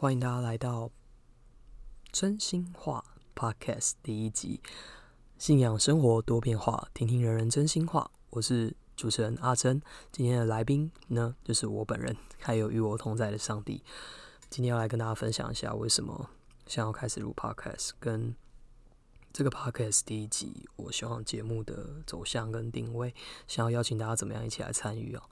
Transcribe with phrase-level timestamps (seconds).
[0.00, 0.90] 欢迎大家来到
[2.10, 3.04] 真心话
[3.36, 4.62] Podcast 第一集，
[5.36, 8.10] 信仰生活多变化，听听人人真心话。
[8.30, 13.84] 我是主持人阿珍，今天的来宾呢，就是我本人，还有与我同在的上帝。
[14.48, 16.30] 今天要来跟大家分享一下，为什么
[16.66, 18.34] 想要开始录 Podcast，跟
[19.34, 23.14] 这个 Podcast 第一集，我希望节目的走向跟定位，
[23.46, 25.22] 想要邀请大家怎么样一起来参与哦。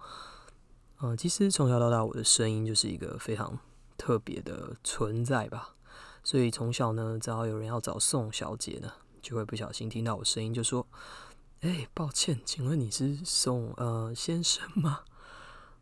[1.01, 3.59] 嗯，其实从小到大，我的声音就是一个非常。
[3.99, 5.75] 特别的存在吧，
[6.23, 10.87] 所以从小呢，只要有人要找宋小姐呢，就会不小心听到我声音，就说
[11.61, 15.01] ：“哎，抱歉，请问你是宋呃先生吗？”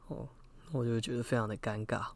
[0.08, 0.28] 哦，
[0.72, 2.06] 我就觉得非常的尴尬。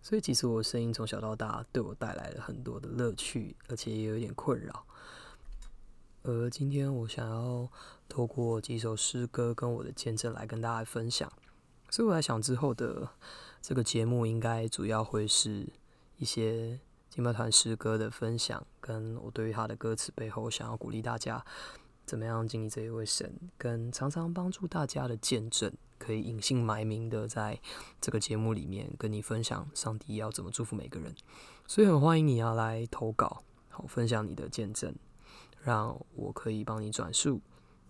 [0.00, 4.86] 所以其实我声音从小到大对我带来了很多的乐趣，而且也有点困扰。
[6.22, 7.68] 而今天我想要
[8.08, 11.30] 透过几首诗歌跟我的见证来跟大家分享，
[11.90, 13.10] 所以我在想之后的。
[13.60, 15.68] 这个节目应该主要会是
[16.16, 21.44] 一些金马团诗歌的分享，跟我对于他的歌词背后想要鼓励大家
[22.06, 27.60] 怎么样经历这一位神，跟常常帮助大家的见证，可以隐姓埋名的在
[28.00, 31.14] 这个节目里面跟你分享上帝要怎么祝福每个人。
[31.66, 34.94] 所以很欢迎你要来投稿，好分享你的见证，
[35.62, 37.40] 让我可以帮你转述，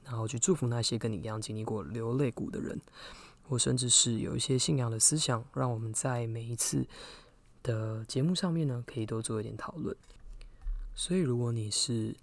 [0.05, 2.81] 然后去祝福那些跟你一样经历过流泪谷的人。
[3.43, 6.87] 或甚至是有一些信仰的思想，让我们在每一次
[7.63, 9.97] 的节目上面呢，可以多做一点讨论。
[10.95, 12.15] 所以，如果你是，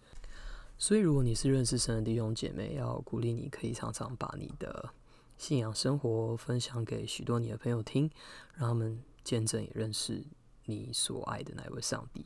[0.78, 4.90] 所以如果你是认识神的弟兄姐妹，要鼓励你可以常常把你的
[5.38, 8.10] 信仰生活分享给许多你的朋友听，
[8.56, 10.24] 让他们见证也认识
[10.66, 12.26] 你所爱的那位上帝。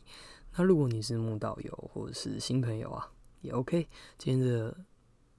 [0.55, 3.09] 那如果你是慕道友或者是新朋友啊，
[3.41, 3.87] 也 OK。
[4.17, 4.75] 今天的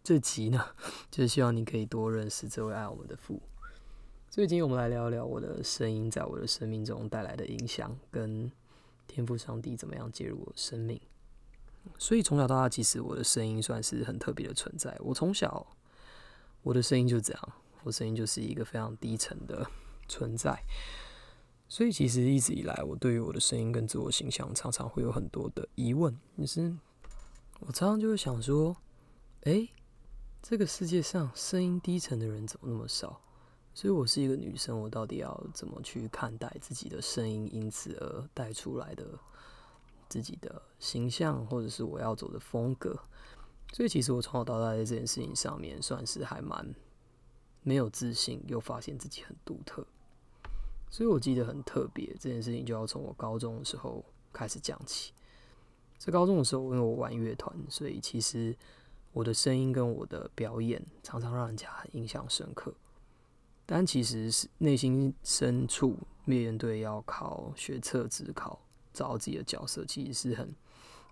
[0.05, 0.75] 这集呢，
[1.11, 3.41] 就是希望你可以多认识这位爱我们的父。
[4.29, 8.51] 所以今天我们来聊一聊我的声音在我的生命中带来的影响，跟
[9.07, 11.01] 天赋上帝怎么样介入我的生命。
[11.99, 14.97] 所以从小到大，其实我的声音算是很特别的存在。
[15.01, 15.67] 我从小
[16.63, 17.53] 我的声音就这样，
[17.85, 19.65] 我声音就是一个非常低沉的
[20.09, 20.59] 存在。
[21.69, 26.19] 所以其实一直以来，我对于我的声音跟自我形象常常会有很多的疑问。
[26.39, 26.75] 就是
[27.61, 28.77] 我常常就会想说，
[29.43, 29.69] 诶，
[30.43, 33.21] 这个世界上声音低沉的人怎么那么少？
[33.73, 39.07] 所以，我是一个女生，我到底要怎么去看待自己的声音，因此而带出来的
[40.09, 42.93] 自己的形象，或者是我要走的风格？
[43.73, 46.75] 所以，其实我从小到大在这件事情上面，算是还蛮
[47.63, 49.87] 没有自信，又发现自己很独特。
[50.91, 55.13] 所以我记得很特别，这件事情就要从我高中的时候开始讲起。
[55.99, 58.55] 在高中的时候，因为我玩乐团，所以其实
[59.13, 62.75] 我的声音跟我的表演常常让人家很印象深刻。
[63.65, 68.61] 但其实是内心深处面对要考学测、自考，
[68.93, 70.55] 找自己的角色，其实是很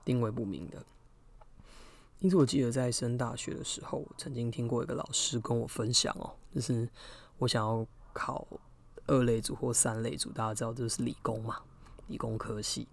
[0.04, 0.84] 定位不明的。
[2.18, 6.86] 因此，我记得在升大学的时候，曾经听过一个老师跟我分享哦，就是
[7.38, 8.46] 我想要考
[9.06, 11.62] 二类组或三类组，大家知道这是理工嘛，
[12.08, 12.86] 理工科系。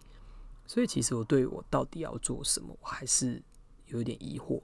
[0.65, 3.41] 所以，其实我对我到底要做什么，我还是
[3.87, 4.61] 有一点疑惑。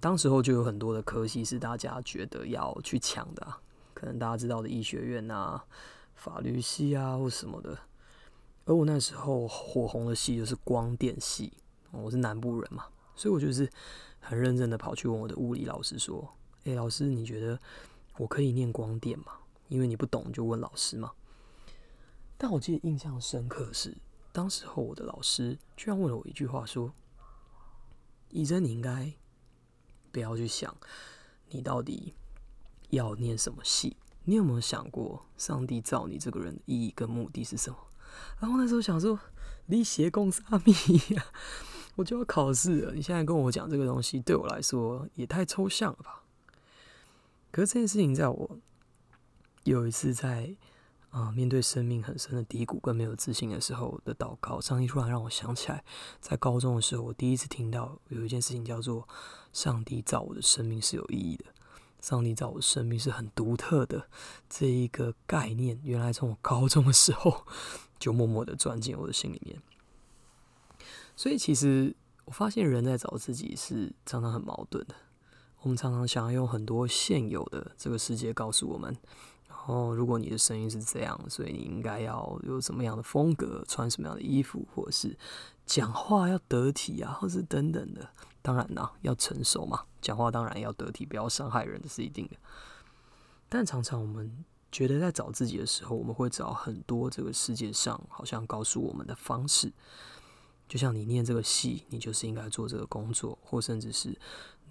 [0.00, 3.46] 当时候就有很多的科系是大家觉得要去抢的。
[3.92, 5.62] 可能大家知道的医学院啊、
[6.14, 7.78] 法律系啊或什么的，
[8.64, 11.52] 而我那时候火红的系就是光电系，
[11.90, 13.68] 我是南部人嘛，所以我就是
[14.18, 16.26] 很认真的跑去问我的物理老师说
[16.64, 17.58] ：“诶，老师，你觉得
[18.16, 19.32] 我可以念光电吗？
[19.68, 21.12] 因为你不懂就问老师嘛。”
[22.38, 23.94] 但我记得印象深刻是，
[24.32, 26.90] 当时候我的老师居然问了我一句话说
[28.30, 29.12] ：“医生，你应该
[30.12, 30.76] 不要去想
[31.50, 32.14] 你到底。”
[32.90, 33.96] 要念什么戏？
[34.24, 37.76] 你有没有想过，上帝造你这个人的意义跟目的是什么？
[38.40, 39.16] 然后那时候想说，
[39.66, 40.72] 你邪共沙米
[41.14, 41.24] 呀，
[41.94, 42.92] 我就要考试了。
[42.92, 46.24] 你现在跟我讲这个东西，对我来说也太抽象了吧？
[47.52, 48.58] 可是这件事情，在我
[49.62, 50.56] 有一次在
[51.10, 55.84] 啊面对生命很深的低谷跟没有自信的时候的祷告，上帝突然让我想起来，
[56.20, 59.08] 在高中的时候，我第一次听到有一件事情叫做，
[59.52, 61.44] 上帝造我的生命是有意义的。
[62.00, 64.06] 上帝造我的生命是很独特的，
[64.48, 67.44] 这一个概念，原来从我高中的时候
[67.98, 69.60] 就默默的钻进我的心里面。
[71.14, 71.94] 所以，其实
[72.24, 74.94] 我发现人在找自己是常常很矛盾的。
[75.60, 78.96] 我们常常想要用很多现有的这个世界告诉我们，
[79.66, 85.16] 哦如果你的声音是这样，所以你应该要有什么样的风格，穿什么样的衣服，或者是
[85.66, 88.08] 讲话要得体啊，或是等等的。
[88.42, 92.36] 当然啦，要成熟嘛，讲话当然要得体，不要伤害人，这是一定的。
[93.48, 99.72] 但常常我们觉得在找自己的时候，我们会找很多这个世界上好像告诉我们的方式。
[100.66, 104.16] 就像你念这个戏，你就是应该做这个工作，或甚至是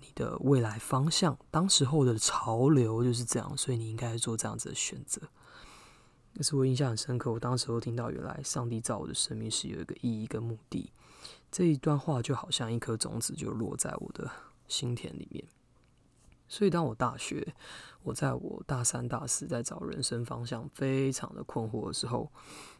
[0.01, 5.21] 你的未来方向，当时候的潮流就是这样，所以你应该做这样子的选择。
[6.33, 7.31] 那是我印象很深刻。
[7.31, 10.91] 我当时候听到，原来上帝造我的生命是有一个意义跟目的。
[11.51, 14.29] 这一段话就好像一颗种子，就落在我的
[14.67, 15.43] 心田里面。
[16.47, 17.53] 所以，当我大学，
[18.03, 22.31] 我在我大三、大四在找人生方向，非常的困惑的时候，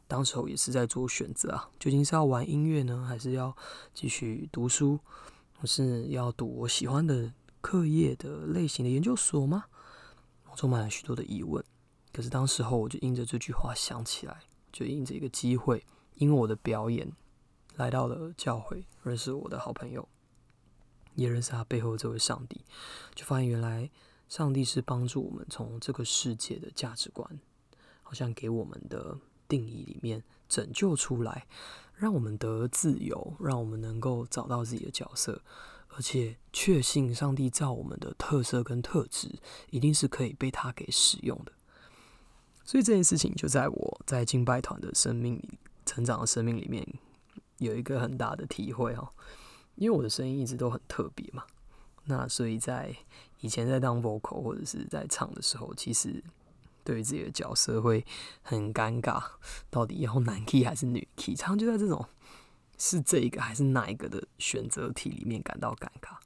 [0.07, 3.55] 当时候也是在做选择啊，究竟是要玩音乐呢，还是要
[3.93, 4.99] 继续读书，
[5.59, 9.65] 或是要读我喜欢的课业的类型的研究所吗？
[10.49, 11.61] 我充满了许多的疑问。
[12.13, 14.39] 可是当时候，我就因着这句话想起来，
[14.71, 15.85] 就因着一个机会，
[16.15, 17.11] 因为我的表演
[17.75, 20.07] 来到了教会，认识我的好朋友。
[21.15, 22.63] 也认识他背后这位上帝，
[23.13, 23.91] 就发现原来
[24.29, 27.37] 上帝是帮助我们从这个世界的价值观，
[28.01, 31.45] 好像给我们的定义里面拯救出来，
[31.99, 35.41] 让我们得自由，让我们能够找到自己的角色，
[35.89, 39.37] 而且确信上帝造我们的特色跟特质
[39.69, 41.51] 一定是可以被他给使用的。
[42.63, 46.87] 所以这件事情就在我在敬拜团的生命里成长的生命里面
[47.57, 49.09] 有一个很大的体会哦。
[49.75, 51.43] 因为我的声音一直都很特别嘛，
[52.05, 52.95] 那所以在
[53.41, 56.23] 以前在当 vocal 或者是在唱的时候，其实
[56.89, 58.03] 对于自己的角色会
[58.41, 59.23] 很尴尬，
[59.69, 61.35] 到底要男 key 还是女 key？
[61.35, 62.03] 常常就在这种
[62.79, 66.17] 是这一个还是那一个的选择题里面感到尴尬。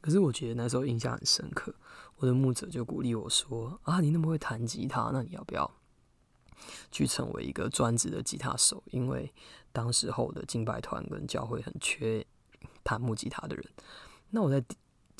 [0.00, 1.72] 可是我觉得那时候印象很深刻，
[2.16, 5.70] 我的牧者就鼓励我说：“啊，你那么会弹吉他，那你要不要
[6.90, 8.82] 去成为一个专职的吉他手？
[8.86, 9.32] 因为
[9.70, 12.26] 当时候的敬拜团跟教会很缺。”
[12.84, 13.64] 弹木吉他的人，
[14.30, 14.60] 那我在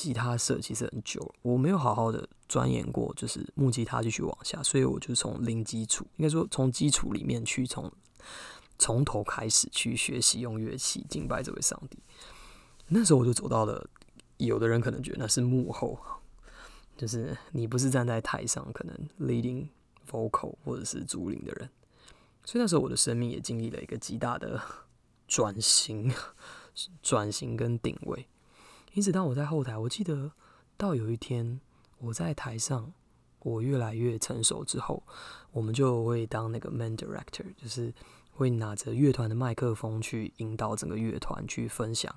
[0.03, 7.91] 吉他社其实很久了，我没有好好的钻研过，就是木吉他继续往下，所以我就从零基础，应该说从基础里面去从
[8.79, 11.99] 从头开始去学习用乐器敬拜这位上帝。
[12.89, 13.89] 那时候我就走到了，
[14.39, 15.99] 有的人可能觉得那是幕后，
[16.97, 19.69] 就是你不是站在台上，可能 leading
[20.11, 21.71] vocal 或者是主领的人，
[22.45, 24.61] 所以那时候我的生命也经历了一个极大的
[25.27, 26.13] 转型。
[27.03, 28.27] 转型跟定位，
[28.93, 30.33] 因此当我在后台，我记得
[30.77, 31.61] 到有一天
[31.99, 32.93] 我在台上，
[33.41, 35.03] 我越来越成熟之后，
[35.51, 37.93] 我们就会当那个 main director，就是
[38.33, 42.15] 会拿着乐团的麦克风去引导整个乐团去分享。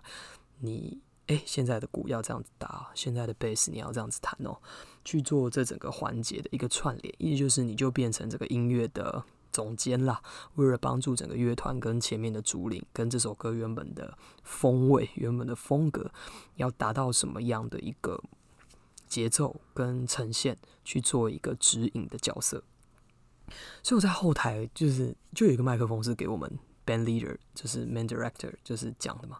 [0.59, 4.57] 你哎，现在的鼓要这样子打，现在的贝斯你要这样子弹哦，
[5.03, 9.23] 去做这整个环节的一个串联，意思就是你就变成这个音乐的。
[9.55, 10.21] 总监啦，
[10.55, 16.11] 为了帮助整个乐团跟前面的主领跟这首歌原本的风味、原本的风格，
[16.55, 18.21] 要达到什么样的一个
[19.07, 22.61] 节奏跟呈现，去做一个指引的角色。
[23.81, 29.39] 所以我在后台就是就有一个麦克风是给我们 band leader，就是 man director，就是讲的嘛。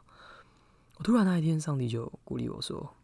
[0.95, 2.95] 我突然那一天，上帝就鼓励我说：“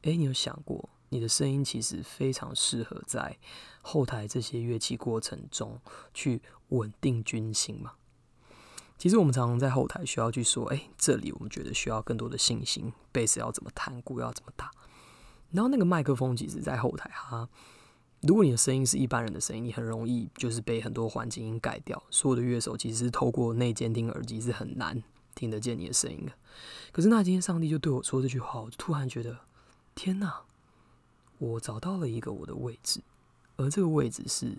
[0.00, 3.38] 哎，你有想过？”你的声音其实非常适合在
[3.82, 5.80] 后台这些乐器过程中
[6.12, 7.92] 去稳定军心嘛？
[8.98, 14.70] 其实我们常常在后台需要去说，哎，这里我们觉得需要更多的信心，贝斯要怎么弹，鼓要怎么打。
[15.52, 17.48] 然后那个麦克风其实，在后台哈，
[18.22, 22.02] 如果你的声音是一般人的声音，你很容易就是被很多环境音盖掉。
[22.10, 25.02] 所有的乐手其实透过内监听耳机是很难
[25.34, 26.32] 听得见你的声音的。
[26.90, 29.38] 可是那今天上帝就对我说这句话，我就突然觉得，
[29.94, 30.45] 天哪！
[31.38, 33.00] 我找到了一个我的位置，
[33.56, 34.56] 而这个位置是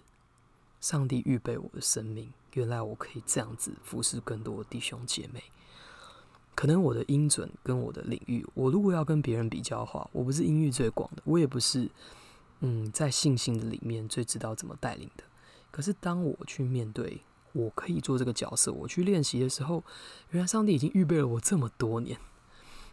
[0.79, 2.31] 上帝预备我的生命。
[2.53, 5.43] 原来我可以这样子服侍更多弟兄姐妹。
[6.55, 11.89] 可能我的音准跟我的领域，我如果要跟别人比较的话，我不是音域最广的，我也不是
[12.61, 15.23] 嗯在信心的里面最知道怎么带领的。
[15.69, 17.21] 可是当我去面对，
[17.53, 19.83] 我可以做这个角色，我去练习的时候，
[20.31, 22.19] 原来上帝已经预备了我这么多年。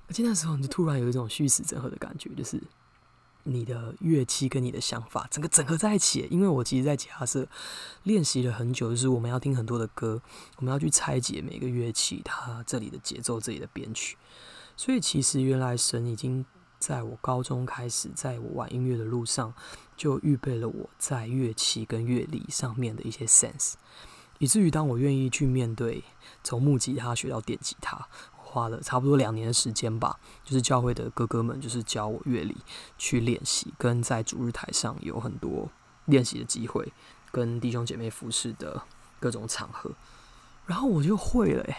[0.09, 2.62] 而且那时候，你就突然有一种虚实整合的感觉，就是。
[3.45, 7.47] 你的乐器跟你的想法整个整合在一起，因为我其实，在吉他社
[8.03, 10.21] 练习了很久，就是我们要听很多的歌，
[10.57, 14.17] 我们要去拆解每个乐器它这里的节奏、这里的编曲。
[14.77, 16.45] 所以，其实原来神已经
[16.79, 19.55] 在我高中开始，在我玩音乐的路上，
[19.97, 23.75] 就预备了我在乐器跟乐理上面的一些 sense，
[24.39, 26.03] 以至于当我愿意去面对
[26.43, 28.09] 从木吉他学到电吉他。
[28.55, 32.57] 花了差不多两年的时间吧，就是教会的哥哥们就是教我乐理
[32.97, 35.69] 去练习，跟在主日台上有很多
[36.05, 36.93] 练习的机会，
[37.33, 38.83] 跟弟兄姐妹服侍的
[39.19, 39.91] 各种场合，
[40.67, 41.77] 然后我就会了诶。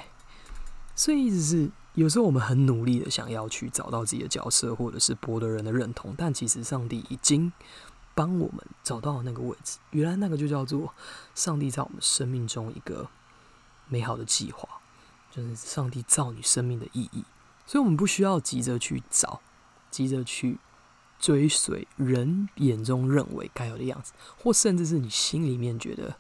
[0.94, 7.52] 所以意思是，有时候我们很努力的想要去找到自己的角色，或者是博得人的认同，但其实上帝已经
[8.14, 9.80] 帮我们找到那个位置。
[9.92, 10.94] 原来那个就叫做
[11.34, 13.08] 上帝在我们生命中一个
[13.88, 14.75] 美好的计划，
[15.36, 17.26] 就是上帝造你生命的意义。
[17.66, 19.42] 所以，我们不需要急着去找，
[19.90, 20.60] 急着去
[21.20, 26.16] 追随人眼中认为该有的样子，或甚至是你心里面觉得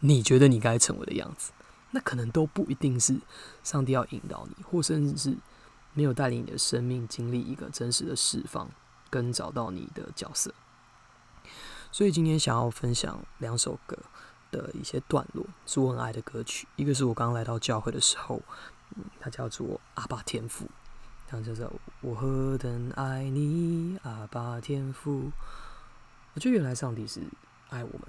[0.00, 1.52] 你觉得你该成为的样子，
[1.92, 3.18] 那可能都不一定是
[3.64, 5.38] 上帝要引导你，或甚至是
[5.94, 8.68] 没有带领你的生命经历一个真实的释放，
[9.08, 10.54] 跟找到你的角色。
[11.90, 13.98] 所以今天想要分享两首歌
[14.50, 16.66] 的一些段落，是我很爱的歌曲。
[16.76, 18.42] 一个是我刚来到教会的时候，
[19.20, 20.64] 它叫做《阿爸天赋》。
[21.28, 25.30] 它叫做“我何等爱你，阿爸天父”。
[26.34, 27.20] 我觉得原来上帝是
[27.68, 28.02] 爱我们，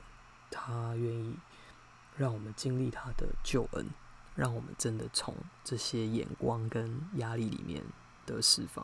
[0.50, 1.36] 他愿意
[2.18, 3.86] 让我们经历他的救恩，
[4.36, 7.84] 让我们真的从这些眼光跟压力里面
[8.26, 8.84] 得释放。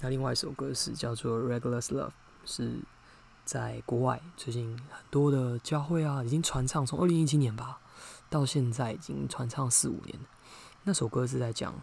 [0.00, 2.08] 那另外一首歌是叫做《Regular Love》，
[2.44, 2.80] 是
[3.44, 7.80] 在国外最近很多的教会啊，已经传唱，从二零一七年吧
[8.28, 10.18] 到现在已经传唱四五年。
[10.84, 11.74] 那首歌是在讲。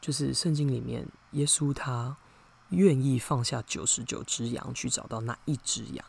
[0.00, 2.16] 就是圣经里面，耶稣他
[2.70, 6.04] 愿意放下九十九只羊去找到那一只羊。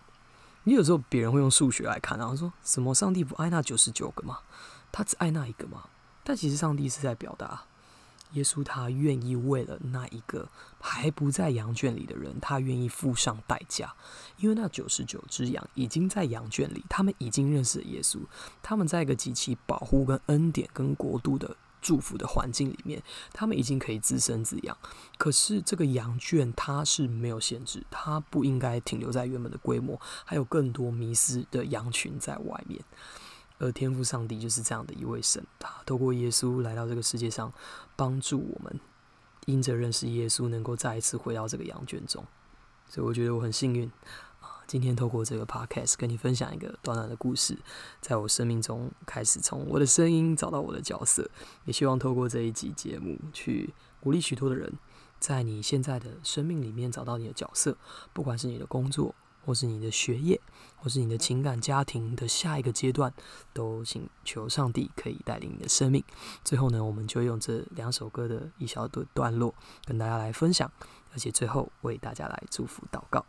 [0.64, 4.40] 你有时候别人会用数学来看，然后说什么上帝不爱那九十九个吗？
[4.92, 5.84] 他只爱那一个吗？
[6.24, 7.66] 但其实上帝是在表达，
[8.34, 10.48] 耶稣他愿意为了那一个
[10.80, 13.94] 还不在羊圈里的人，他愿意付上代价，
[14.38, 18.20] 因为那九十九只羊已经在羊圈里，他们已经认识了耶稣，
[18.62, 21.56] 他们在一个极其保护、跟恩典、跟国度的。
[21.86, 24.78] 祝福的环境里面，他们已经可以自生自养。
[25.18, 32.80] 可是这个羊圈它是没有限制，它不应该停留在原本的规模，还有更多迷失的羊群在外面。
[33.60, 37.54] 而天赋上帝就是这样的一位神，他透过耶稣来到这个世界上，
[37.96, 38.80] 帮助我们，
[39.46, 42.26] 因着认识耶稣，能够再一次回到这个羊圈中。
[42.90, 43.90] 所以我觉得我很幸运
[44.42, 44.62] 啊。
[44.68, 47.58] 今天透过这个 podcast 跟你分享一个短短的故事，
[48.02, 51.30] 在我生命中开始从我的声音找到我的角色，
[51.66, 54.74] 也希望透过这一集节目去鼓励许多的人，
[55.20, 57.78] 在你现在的生命里面找到你的角色，
[58.14, 59.14] 不管是你的工作，
[59.46, 60.40] 或是你的学业，
[60.84, 63.14] 或是你的情感家庭的下一个阶段，
[63.54, 66.04] 都请求上帝可以带领你的生命。
[66.44, 70.70] 最后呢，我们就用这两首歌的一小段段落跟大家来分享，
[71.14, 73.26] 而且最后为大家来祝福祷告。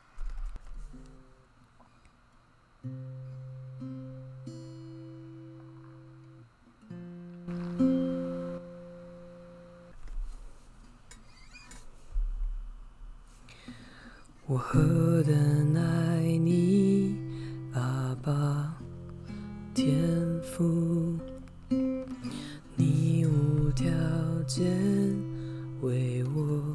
[14.46, 16.03] 我何等爱你，
[18.26, 18.74] 阿爸
[19.74, 19.94] 天
[20.42, 21.18] 赋，
[22.74, 23.86] 你无条
[24.46, 24.64] 件
[25.82, 26.74] 为我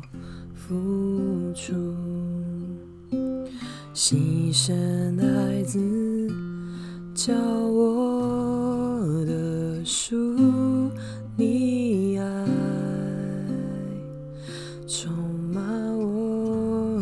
[0.53, 1.73] 付出，
[3.95, 5.79] 牺牲孩子，
[7.15, 10.91] 教我的书
[11.35, 12.45] 你爱
[14.87, 15.11] 充
[15.51, 17.01] 满我。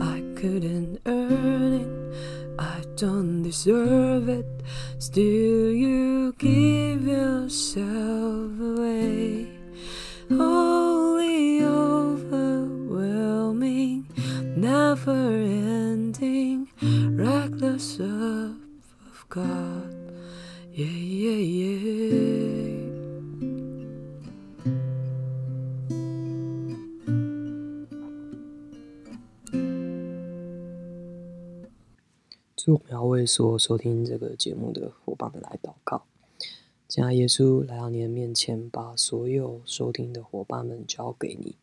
[0.00, 1.88] I couldn't earn it,
[2.58, 4.64] I don't deserve it.
[4.98, 9.46] Still, you give yourself away.
[10.28, 14.08] Holy, overwhelming,
[14.56, 18.56] never ending, reckless love
[19.06, 19.69] of God.
[20.72, 21.90] Yeah, yeah, yeah.
[32.56, 36.04] 最后，我们要为所有收听这个节目的伙伴们来祷告。
[36.86, 41.56] 亲爱耶稣，来到你的面前，把所有收听的伙伴们交给你。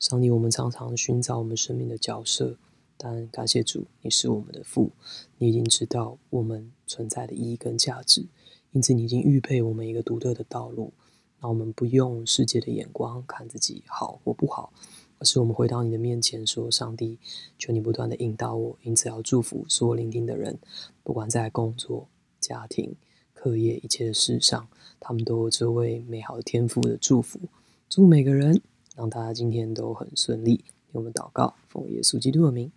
[0.00, 2.56] 上帝，我们常常寻找我们生命的角色，
[2.96, 4.90] 但感谢主，你是我们的父，
[5.38, 8.24] 你已经知道我们存在的意义跟价值，
[8.72, 10.92] 因此你已经预备我们一个独特的道路。
[11.40, 14.72] 那我们不用世界的眼光看自己好或不好。
[15.18, 17.18] 而是我们回到你的面前，说：“上帝，
[17.58, 20.58] 求你不断的引导我，因此要祝福所有聆听的人，
[21.02, 22.08] 不管在工作、
[22.40, 22.96] 家庭、
[23.34, 24.66] 课业一切的事上，
[24.98, 27.38] 他们都有这位美好的天赋的祝福。
[27.86, 28.62] 祝每个人，
[28.96, 30.64] 让大家今天都很顺利。
[30.92, 32.72] 我们祷告，奉耶稣基督的名，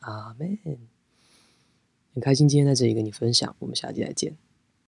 [0.00, 0.58] 阿门。
[2.12, 4.47] 很开心今天在这里跟你分享，我们下期再见。